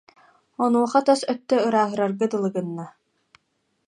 Онуоха 0.67 0.99
тас 1.09 1.21
өттө 1.33 1.57
ырааһырарга 1.67 2.25
дылы 2.31 2.49
гынна 2.55 2.85